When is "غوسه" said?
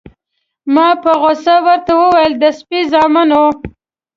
1.21-1.55